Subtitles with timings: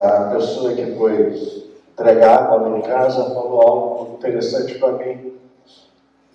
[0.00, 5.32] A pessoa que foi entregar lá em casa falou algo interessante para mim.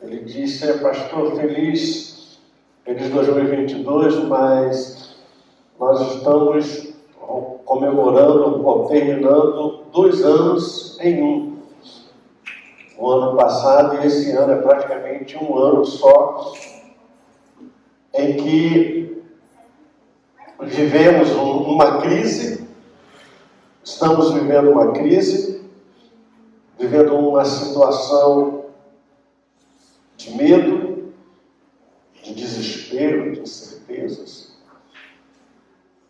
[0.01, 2.39] Ele disse, é, pastor, feliz,
[2.83, 5.15] feliz 2022, mas
[5.79, 6.93] nós estamos
[7.63, 11.57] comemorando terminando dois anos em um.
[12.97, 16.51] O ano passado e esse ano é praticamente um ano só
[18.13, 19.23] em que
[20.61, 22.67] vivemos uma crise,
[23.83, 25.61] estamos vivendo uma crise,
[26.79, 28.65] vivendo uma situação
[30.15, 31.13] de medo,
[32.23, 34.53] de desespero, de incertezas.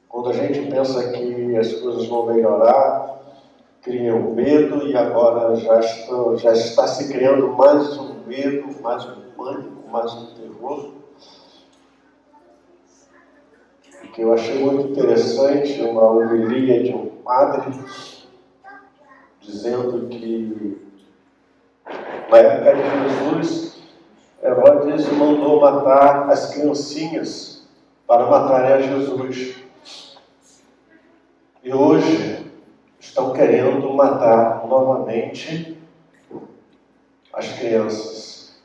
[0.07, 3.19] Quando a gente pensa que as coisas vão melhorar,
[3.81, 9.03] cria um medo e agora já está, já está se criando mais um medo, mais
[9.05, 10.91] um pânico, mais um terror.
[14.13, 17.73] Que eu achei muito interessante uma homilia de um padre
[19.41, 20.81] dizendo que
[22.29, 23.83] na época de Jesus,
[24.41, 27.67] Herodes mandou matar as criancinhas
[28.07, 29.55] para matarem a Jesus.
[31.63, 32.51] E hoje
[32.99, 35.77] estão querendo matar novamente
[37.33, 38.61] as crianças.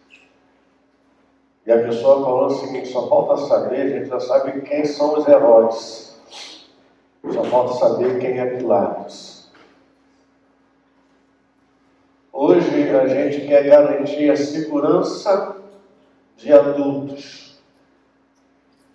[1.66, 5.18] E a pessoa falou o seguinte: só falta saber, a gente já sabe quem são
[5.18, 6.17] os Herodes,
[7.32, 9.50] só falta saber quem é Pilatos.
[12.32, 15.56] Hoje a gente quer garantir a segurança
[16.36, 17.60] de adultos,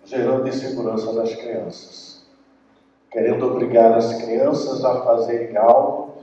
[0.04, 2.14] gerando insegurança nas crianças
[3.14, 6.14] querendo obrigar as crianças a fazerem algo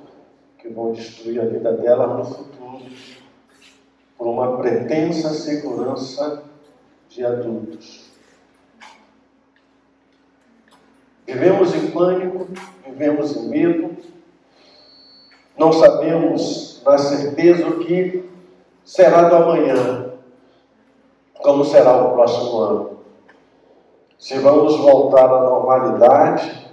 [0.58, 2.84] que vão destruir a vida delas no futuro,
[4.18, 6.44] por uma pretensa segurança
[7.08, 8.11] de adultos.
[11.32, 12.46] Vivemos em pânico,
[12.86, 13.96] vivemos em medo,
[15.58, 18.30] não sabemos na certeza o que
[18.84, 20.12] será do amanhã,
[21.36, 23.00] como será o próximo ano.
[24.20, 26.70] Se vamos voltar à normalidade,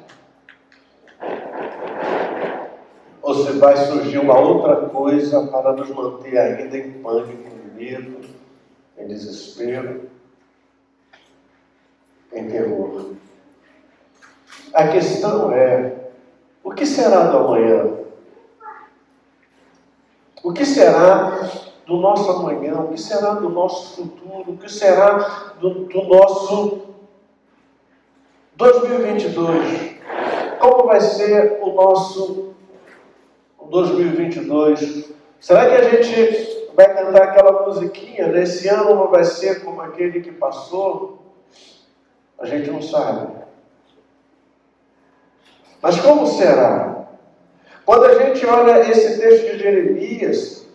[3.23, 8.29] ou se vai surgir uma outra coisa para nos manter ainda em pânico, em medo,
[8.99, 10.11] em desespero,
[12.33, 13.13] em terror.
[14.75, 16.11] A questão é:
[16.63, 17.99] o que será do amanhã?
[20.43, 21.51] O que será
[21.87, 22.75] do nosso amanhã?
[22.81, 24.53] O que será do nosso futuro?
[24.53, 26.83] O que será do, do nosso
[28.57, 29.99] 2022?
[30.61, 32.49] Como vai ser o nosso
[33.71, 35.13] 2022.
[35.41, 38.27] Será que a gente vai cantar aquela musiquinha?
[38.29, 41.19] Nesse ano não vai ser como aquele que passou?
[42.39, 43.33] A gente não sabe.
[45.81, 47.07] Mas como será?
[47.85, 50.67] Quando a gente olha esse texto de Jeremias,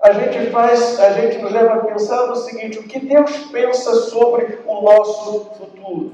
[0.00, 3.94] a gente faz, a gente nos leva a pensar no seguinte: o que Deus pensa
[4.02, 6.12] sobre o nosso futuro?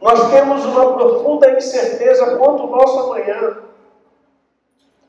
[0.00, 3.62] Nós temos uma profunda incerteza quanto ao nosso amanhã.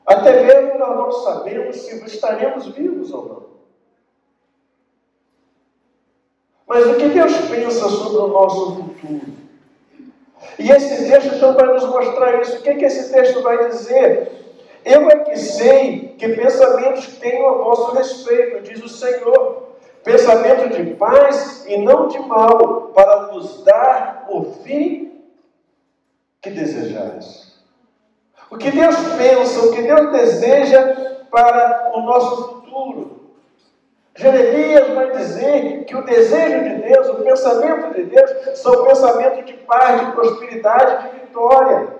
[0.06, 3.44] Até mesmo nós não sabemos se estaremos vivos ou não.
[6.66, 9.33] Mas o que Deus pensa sobre o nosso futuro?
[10.58, 12.58] E esse texto então vai nos mostrar isso.
[12.58, 14.30] O que, que esse texto vai dizer?
[14.84, 20.94] Eu é que sei que pensamentos tenho a vosso respeito, diz o Senhor pensamento de
[20.94, 25.24] paz e não de mal, para vos dar o fim
[26.42, 27.54] que desejais.
[28.50, 33.23] O que Deus pensa, o que Deus deseja para o nosso futuro.
[34.16, 39.44] Jeremias vai dizer que o desejo de Deus, o pensamento de Deus, são o pensamento
[39.44, 41.96] de paz, de prosperidade, de vitória.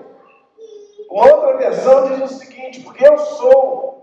[1.11, 3.95] Uma outra versão diz o seguinte: porque eu sou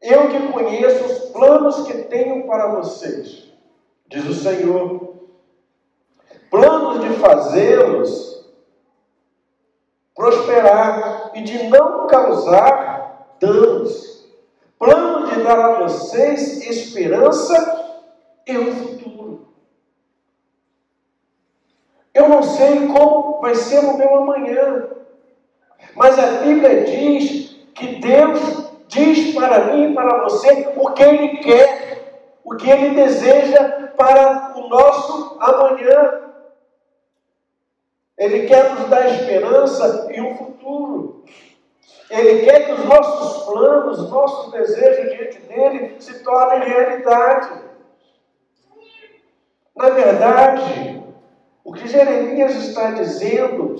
[0.00, 3.52] eu que conheço os planos que tenho para vocês,
[4.08, 5.10] diz o Senhor.
[6.50, 8.30] Planos de fazê-los
[10.14, 14.19] prosperar e de não causar danos.
[14.80, 18.00] Plano de dar a vocês esperança
[18.46, 19.52] e um futuro.
[22.14, 24.88] Eu não sei como vai ser o meu amanhã,
[25.94, 31.36] mas a Bíblia diz que Deus diz para mim e para você o que Ele
[31.40, 36.22] quer, o que Ele deseja para o nosso amanhã.
[38.16, 41.22] Ele quer nos dar esperança e um futuro.
[42.10, 47.62] Ele quer que os nossos planos, os nossos desejos diante dele se tornem realidade.
[49.76, 51.00] Na verdade,
[51.70, 53.76] O que Jeremias está dizendo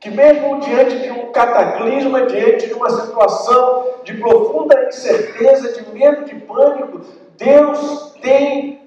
[0.00, 6.24] que mesmo diante de um cataclisma, diante de uma situação de profunda incerteza, de medo,
[6.24, 7.00] de pânico,
[7.36, 8.80] Deus tem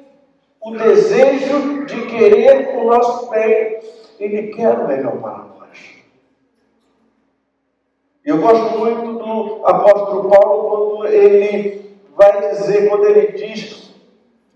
[0.60, 3.80] o desejo de querer o nosso bem.
[4.20, 5.55] Ele quer o melhor para nós.
[8.26, 13.94] Eu gosto muito do apóstolo Paulo quando ele vai dizer, quando ele diz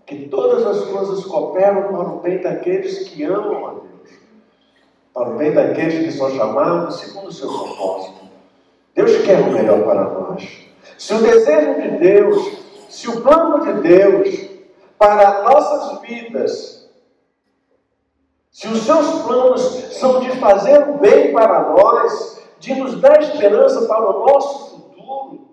[0.04, 4.18] que todas as coisas cooperam para o bem daqueles que amam a Deus,
[5.14, 8.20] para o bem daqueles que são chamados segundo o seu propósito.
[8.92, 10.66] Deus quer o melhor para nós.
[10.98, 12.58] Se o desejo de Deus,
[12.88, 14.50] se o plano de Deus
[14.98, 16.90] para nossas vidas,
[18.50, 19.62] se os seus planos
[19.92, 25.48] são de fazer o bem para nós, de nos dar esperança para o nosso futuro,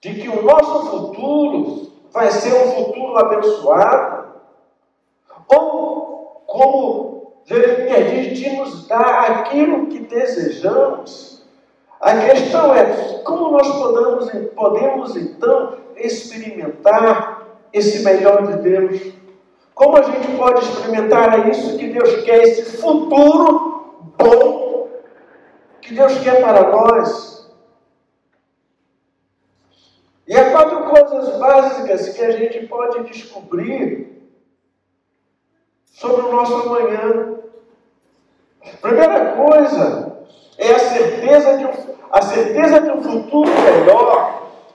[0.00, 4.24] de que o nosso futuro vai ser um futuro abençoado,
[5.48, 11.42] ou, como Jeremias diz, de nos dar aquilo que desejamos.
[11.98, 12.84] A questão é
[13.24, 19.14] como nós podemos, podemos então experimentar esse melhor de Deus?
[19.74, 24.73] Como a gente pode experimentar isso que Deus quer, esse futuro bom
[25.84, 27.52] que Deus quer para nós.
[30.26, 34.32] E há quatro coisas básicas que a gente pode descobrir
[35.92, 37.38] sobre o nosso amanhã.
[38.80, 40.24] Primeira coisa
[40.56, 44.03] é a certeza de um, a certeza de um futuro melhor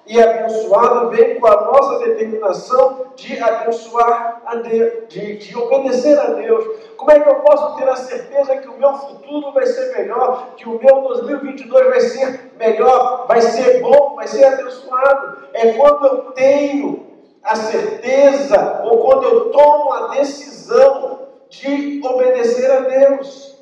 [0.10, 6.32] e abençoado vem com a nossa determinação de abençoar a Deus, de, de obedecer a
[6.32, 6.66] Deus.
[6.98, 10.56] Como é que eu posso ter a certeza que o meu futuro vai ser melhor,
[10.58, 15.44] que o meu 2022 vai ser melhor, vai ser bom, vai ser abençoado?
[15.54, 17.06] É quando eu tenho
[17.44, 23.59] a certeza ou quando eu tomo a decisão de obedecer a Deus.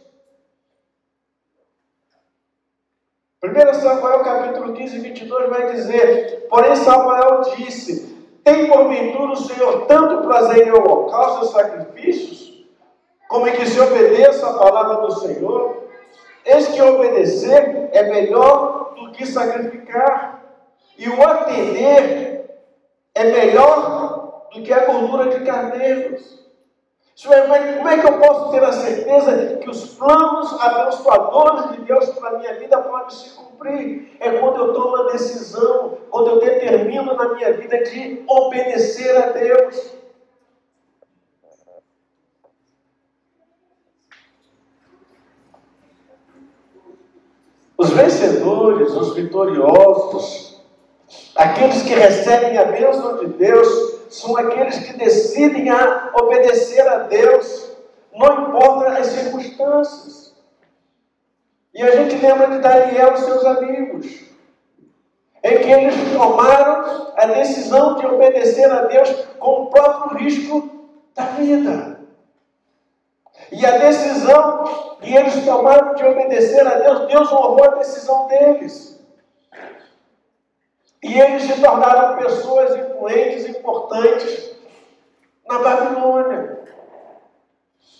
[3.48, 10.28] 1 Samuel capítulo 15, 22 vai dizer: Porém, Samuel disse: Tem porventura o Senhor tanto
[10.28, 12.66] prazer em holocausto e sacrifícios,
[13.30, 15.88] como em que se obedeça a palavra do Senhor?
[16.46, 20.44] Eis que obedecer é melhor do que sacrificar,
[20.98, 22.50] e o atender
[23.14, 26.47] é melhor do que a gordura de carneiros.
[27.24, 32.30] Como é que eu posso ter a certeza que os planos abençoadores de Deus para
[32.30, 34.16] a minha vida podem se cumprir?
[34.20, 39.32] É quando eu tomo a decisão, quando eu determino na minha vida de obedecer a
[39.32, 39.98] Deus.
[47.80, 50.62] Os vencedores, os vitoriosos,
[51.36, 57.72] aqueles que recebem a bênção de Deus, são aqueles que decidem a obedecer a Deus,
[58.14, 60.36] não importa as circunstâncias.
[61.74, 64.06] E a gente lembra de Daniel e seus amigos,
[65.44, 69.10] em que eles tomaram a decisão de obedecer a Deus
[69.40, 72.00] com o próprio risco da vida.
[73.52, 78.97] E a decisão que eles tomaram de obedecer a Deus, Deus honrou a decisão deles.
[81.08, 84.52] E eles se tornaram pessoas influentes, importantes
[85.48, 86.60] na Babilônia.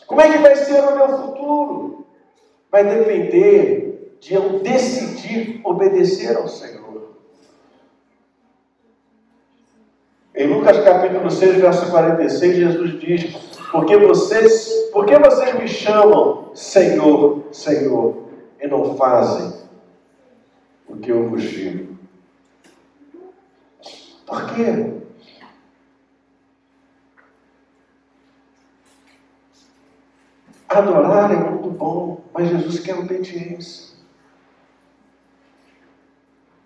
[0.06, 2.06] Como é que vai ser o meu futuro?
[2.70, 7.16] Vai depender de eu decidir obedecer ao Senhor.
[10.36, 13.36] Em Lucas capítulo 6, verso 46, Jesus diz:
[13.72, 18.28] Porque vocês, porque vocês me chamam Senhor, Senhor,
[18.60, 19.62] e não fazem
[20.90, 21.97] o que eu vos digo.
[24.28, 24.94] Por quê?
[30.68, 33.96] Adorar é muito bom, mas Jesus quer obediência.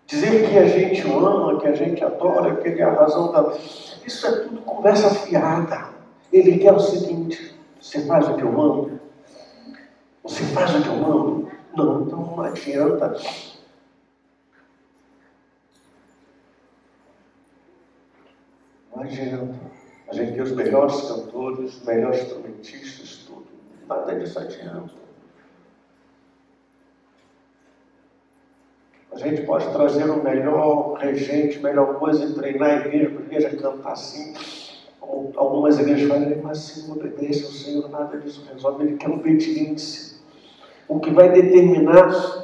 [0.07, 3.31] Dizer que a gente o ama, que a gente adora, que ele é a razão
[3.31, 3.53] da.
[4.05, 5.89] Isso é tudo conversa fiada.
[6.33, 8.99] Ele quer o seguinte: você faz o que eu mando?
[10.23, 11.51] Você faz o que eu mando?
[11.77, 13.15] Não, então não adianta.
[19.01, 19.71] Não.
[20.07, 23.47] A gente tem os melhores cantores, os melhores instrumentistas, tudo.
[23.87, 25.01] Nada disso adianta.
[29.11, 33.57] A gente pode trazer o melhor regente, melhor coisa e treinar a igreja, a igreja
[33.57, 34.33] cantar assim.
[35.35, 38.85] Algumas igrejas falam, mas se obedece ao Senhor, nada disso resolve.
[38.85, 40.19] Ele quer obediência.
[40.87, 42.40] O que vai determinar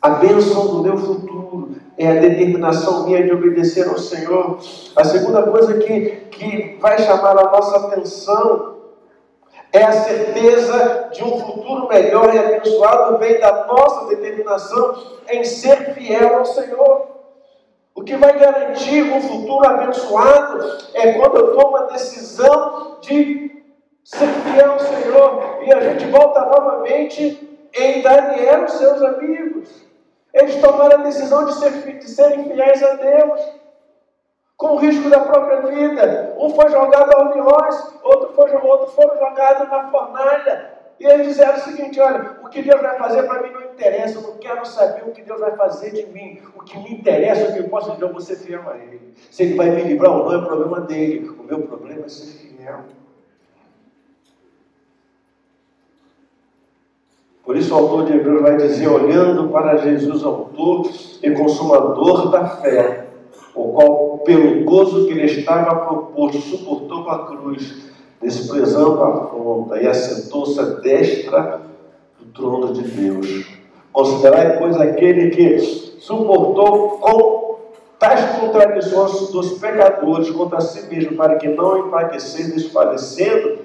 [0.00, 4.58] a bênção do meu futuro é a determinação minha de obedecer ao Senhor.
[4.96, 8.76] A segunda coisa que, que vai chamar a nossa atenção
[9.72, 14.96] É a certeza de um futuro melhor e abençoado vem da nossa determinação
[15.28, 17.06] em ser fiel ao Senhor.
[17.94, 23.62] O que vai garantir um futuro abençoado é quando eu tomo a decisão de
[24.02, 25.58] ser fiel ao Senhor.
[25.64, 29.89] E a gente volta novamente em Daniel seus amigos.
[30.32, 33.40] Eles tomaram a decisão de, ser, de serem fiéis a Deus,
[34.56, 36.34] com o risco da própria vida.
[36.38, 40.80] Um foi jogado aos leões, outro foi, outro foi jogado na fornalha.
[41.00, 44.18] E eles disseram o seguinte: olha, o que Deus vai fazer para mim não interessa,
[44.18, 46.42] eu não quero saber o que Deus vai fazer de mim.
[46.54, 49.14] O que me interessa é que eu posso dizer, eu vou ser fiel a Ele.
[49.30, 51.28] Se Ele vai me livrar ou não, é o problema dele.
[51.30, 52.84] O meu problema é ser fiel.
[57.50, 60.88] Por isso o autor de Hebreus vai dizer, olhando para Jesus, autor
[61.20, 63.08] e consumador da fé,
[63.56, 67.90] o qual, pelo gozo que lhe estava proposto, suportou a cruz,
[68.22, 71.62] desprezando a afronta, e assentou-se à destra
[72.20, 73.44] do trono de Deus.
[73.92, 75.58] Considerai, pois, aquele que
[75.98, 77.58] suportou com
[77.98, 83.58] tais contradições dos pecadores contra si mesmo, para que não enfraquecer, desfalecendo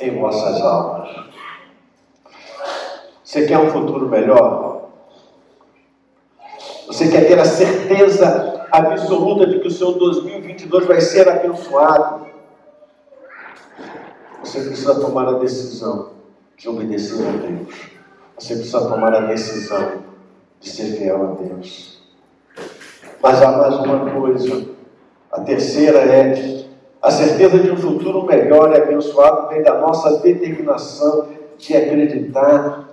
[0.00, 1.26] em vossas almas.
[3.28, 4.88] Você quer um futuro melhor?
[6.86, 12.26] Você quer ter a certeza absoluta de que o seu 2022 vai ser abençoado?
[14.42, 16.12] Você precisa tomar a decisão
[16.56, 17.90] de obedecer a Deus.
[18.38, 20.04] Você precisa tomar a decisão
[20.58, 22.00] de ser fiel a Deus.
[23.22, 24.70] Mas há mais uma coisa.
[25.30, 26.64] A terceira é
[27.02, 32.87] a certeza de um futuro melhor e abençoado vem da nossa determinação de acreditar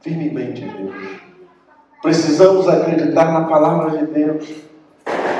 [0.00, 1.20] firmemente em Deus.
[2.02, 4.48] Precisamos acreditar na palavra de Deus.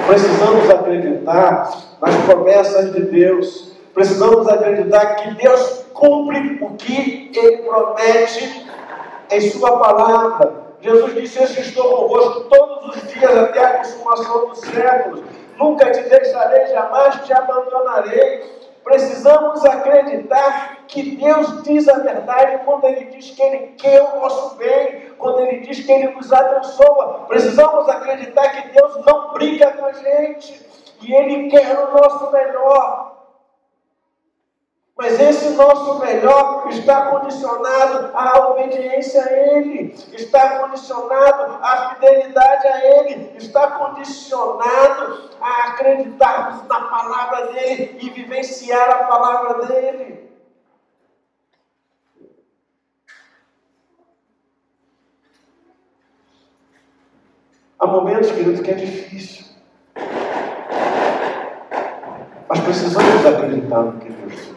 [0.07, 3.73] Precisamos acreditar nas promessas de Deus.
[3.95, 8.67] Precisamos acreditar que Deus cumpre o que Ele promete
[9.31, 10.71] em Sua palavra.
[10.81, 15.21] Jesus disse: Eu estou convosco todos os dias até a consumação dos séculos.
[15.59, 18.60] Nunca te deixarei, jamais te abandonarei.
[18.85, 24.57] Precisamos acreditar que Deus diz a verdade quando Ele diz que Ele quer o nosso
[24.57, 27.27] bem, quando Ele diz que Ele nos abençoa.
[27.29, 30.67] Precisamos acreditar que Deus não brinca com a gente
[31.03, 33.20] e Ele quer o nosso melhor.
[35.01, 42.85] Mas esse nosso melhor está condicionado à obediência a Ele, está condicionado à fidelidade a
[42.85, 50.31] Ele, está condicionado a acreditarmos na palavra dEle e vivenciar a palavra dEle.
[57.79, 59.47] Há momentos, queridos, que é difícil.
[62.47, 64.50] Mas precisamos acreditar no que Deus.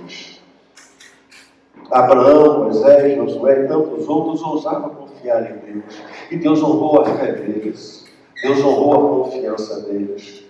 [1.94, 6.02] Abraão, Moisés, Josué e tantos outros ousavam confiar em Deus.
[6.32, 8.12] E Deus honrou a fé deles.
[8.42, 10.44] Deus honrou a confiança deles.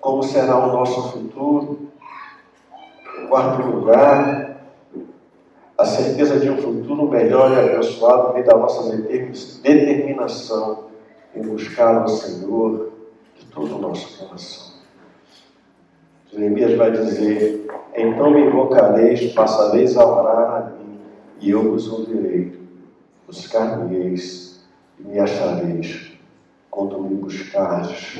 [0.00, 1.90] Como será o nosso futuro?
[3.18, 4.56] Em quarto lugar,
[5.76, 10.84] a certeza de um futuro melhor e abençoado vem da nossa determinação
[11.36, 12.90] em buscar o Senhor
[13.38, 14.73] de todo o nosso coração.
[16.34, 17.64] Jeremias vai dizer:
[17.94, 20.98] Então me invocareis, passareis a orar a mim,
[21.40, 22.58] e eu vos ouvirei.
[23.26, 24.64] Buscar-me-eis
[24.98, 26.12] e me achareis,
[26.70, 28.18] quando me buscardes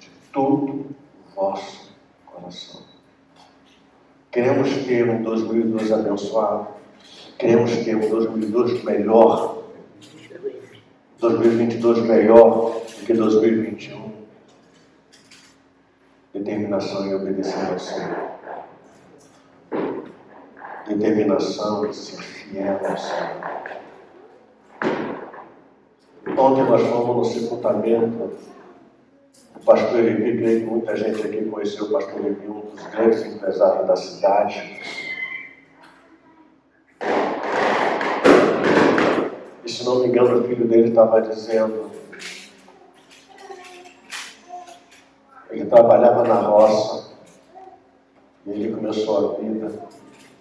[0.00, 0.86] de todo o
[1.34, 2.80] vosso coração.
[4.32, 6.68] Queremos ter um 2002 abençoado.
[7.38, 9.62] Queremos ter um 2002 melhor.
[11.18, 14.05] 2022 melhor do que 2021
[16.38, 18.30] determinação em obedecer ao Senhor,
[20.86, 23.56] determinação em ser fiel ao Senhor.
[26.38, 28.36] Ontem nós fomos no sepultamento
[29.54, 33.24] do pastor Levi, creio que muita gente aqui conheceu o pastor Levi, um dos grandes
[33.24, 34.82] empresários da cidade.
[39.64, 41.90] E se não me engano, o filho dele estava dizendo
[45.76, 47.14] trabalhava na roça.
[48.46, 49.78] E ele começou a vida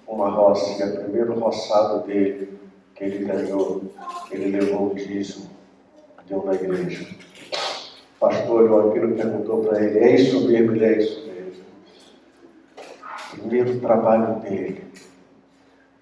[0.08, 2.58] uma roça, e é o primeiro roçado dele
[2.94, 3.84] que ele ganhou,
[4.32, 5.50] ele levou o dízimo,
[6.28, 7.06] deu na igreja.
[8.16, 10.72] O pastor olhou aquilo e perguntou para ele, é isso mesmo?
[10.76, 11.64] Ele é isso mesmo.
[13.32, 14.86] Primeiro trabalho dele,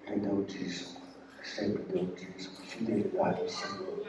[0.06, 0.96] ele deu o dízimo,
[1.42, 4.03] sempre deu o dízimo, fidelidade ao Senhor.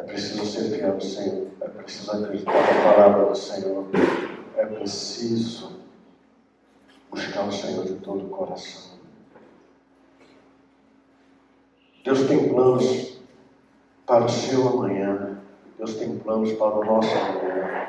[0.00, 1.46] É preciso ser fiel ao Senhor.
[1.60, 3.84] É preciso acreditar na palavra do Senhor.
[4.56, 5.72] É preciso
[7.10, 8.98] buscar o Senhor de todo o coração.
[12.02, 13.20] Deus tem planos
[14.06, 15.38] para o seu amanhã.
[15.76, 17.88] Deus tem planos para o nosso amanhã.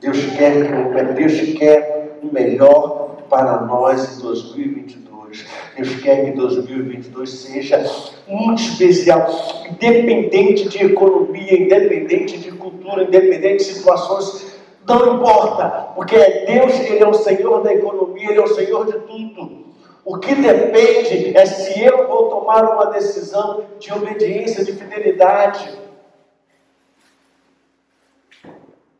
[0.00, 5.46] Deus quer, Deus quer o melhor para nós em 2022.
[5.76, 7.84] Deus quer que 2022 seja
[8.28, 9.28] muito especial,
[9.68, 14.54] independente de economia, independente de cultura, independente de situações,
[14.86, 18.86] não importa, porque é Deus, Ele é o Senhor da economia, Ele é o Senhor
[18.86, 19.64] de tudo.
[20.04, 25.78] O que depende é se eu vou tomar uma decisão de obediência, de fidelidade.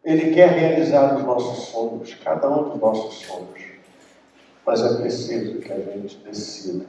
[0.03, 3.64] Ele quer realizar os nossos sonhos, cada um dos nossos sonhos.
[4.67, 6.87] Mas é preciso que a gente decida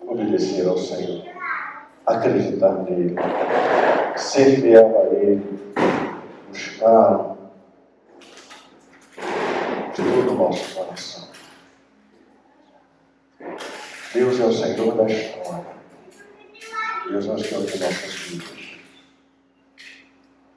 [0.00, 1.24] obedecer ao Senhor,
[2.06, 3.14] acreditar nele,
[4.16, 5.72] ser fiel a Ele,
[6.48, 7.36] buscar
[9.94, 11.28] de todo o nosso coração.
[14.14, 15.76] Deus é o Senhor da história.
[17.10, 18.78] Deus é o Senhor de nossas vidas.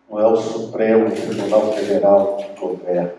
[0.10, 3.19] Não é o Supremo Tribunal Federal que governa.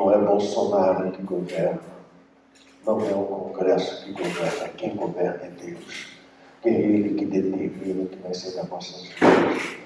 [0.00, 1.78] Não é Bolsonaro que governa.
[2.86, 4.68] Não é o Congresso que governa.
[4.70, 6.16] Quem governa é Deus.
[6.62, 9.76] Que é Ele que determina o que vai ser das nossas vidas.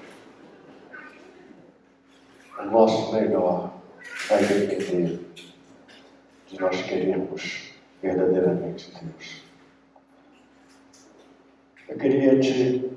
[2.57, 3.73] O nosso melhor
[4.29, 5.19] vai depender
[6.47, 9.41] de nós queremos verdadeiramente Deus.
[11.89, 12.89] Eu queria te,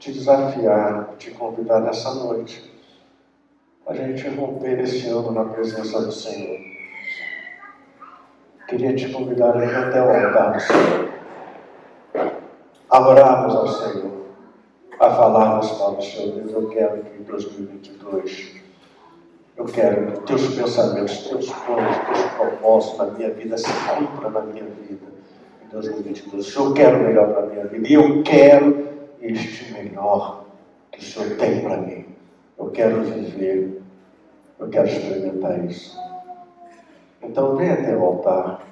[0.00, 2.73] te desafiar, te convidar nessa noite,
[3.86, 6.58] a gente romper esse ano na presença do Senhor.
[8.66, 11.10] Queria te convidar a ir até o altar do Senhor,
[12.88, 14.24] a orarmos ao Senhor,
[14.98, 18.64] a falarmos para o Senhor, Deus, eu quero que em 2022
[19.56, 24.40] eu quero que teus pensamentos, teus planos, teus propósitos na minha vida se cumpram na
[24.40, 25.06] minha vida.
[25.64, 27.86] Em 2022, o Senhor quer o melhor para a minha vida.
[27.86, 28.88] E eu quero
[29.20, 30.44] este melhor
[30.90, 32.03] que o Senhor tem para mim.
[32.58, 33.82] Eu quero viver.
[34.58, 35.98] Eu quero experimentar isso.
[37.22, 38.62] Então vem até o altar.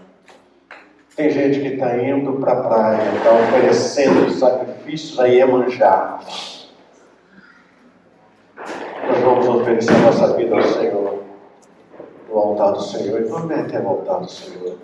[1.17, 6.21] Tem gente que está indo para a praia, está oferecendo sacrifícios a Iemanjá
[9.23, 11.23] vamos oferecer nossa vida ao Senhor,
[12.29, 14.79] no altar do Senhor, e vamos até o altar do Senhor.